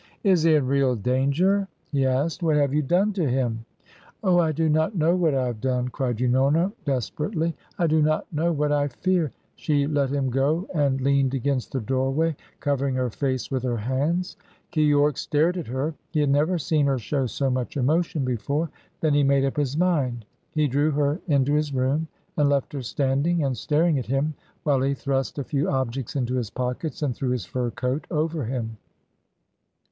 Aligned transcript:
"Is 0.23 0.41
he 0.41 0.55
in 0.55 0.65
real 0.65 0.95
danger?" 0.95 1.67
he 1.91 2.07
asked. 2.07 2.41
"What 2.41 2.55
have 2.55 2.73
you 2.73 2.81
done 2.81 3.13
to 3.13 3.29
him?" 3.29 3.65
"Oh, 4.23 4.39
I 4.39 4.51
do 4.51 4.67
not 4.67 4.95
know 4.95 5.15
what 5.15 5.35
I 5.35 5.45
have 5.45 5.61
done!" 5.61 5.89
cried 5.89 6.17
Unorna 6.17 6.71
desperately. 6.85 7.55
"I 7.77 7.85
do 7.85 8.01
not 8.01 8.25
know 8.33 8.51
what 8.51 8.71
I 8.71 8.87
fear" 8.87 9.31
She 9.55 9.85
let 9.85 10.09
him 10.09 10.31
go 10.31 10.67
and 10.73 10.99
leaned 11.01 11.35
against 11.35 11.71
the 11.71 11.79
doorway, 11.81 12.35
covering 12.59 12.95
her 12.95 13.11
face 13.11 13.51
with 13.51 13.61
her 13.61 13.77
hands. 13.77 14.37
Keyork 14.71 15.19
stared 15.19 15.55
at 15.55 15.67
her. 15.67 15.93
He 16.09 16.19
had 16.21 16.31
never 16.31 16.57
seen 16.57 16.87
her 16.87 16.97
show 16.97 17.27
so 17.27 17.51
much 17.51 17.77
emotion 17.77 18.25
before. 18.25 18.71
Then 19.01 19.13
he 19.13 19.21
made 19.21 19.45
up 19.45 19.55
his 19.57 19.77
mind. 19.77 20.25
He 20.49 20.67
drew 20.67 20.89
her 20.89 21.21
into 21.27 21.53
his 21.53 21.75
room 21.75 22.07
and 22.37 22.49
left 22.49 22.73
her 22.73 22.81
standing 22.81 23.43
and 23.43 23.55
staring 23.55 23.99
at 23.99 24.07
him 24.07 24.33
while 24.63 24.81
he 24.81 24.95
thrust 24.95 25.37
a 25.37 25.43
few 25.43 25.69
objects 25.69 26.15
into 26.15 26.33
his 26.37 26.49
pockets 26.49 27.03
and 27.03 27.15
threw 27.15 27.29
his 27.29 27.45
fur 27.45 27.69
coat 27.69 28.07
over 28.09 28.45
him. 28.45 28.77